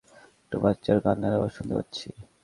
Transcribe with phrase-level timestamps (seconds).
[0.41, 2.07] একটা বাচ্চার কান্নার আওয়াজ শুনতে পাচ্ছি।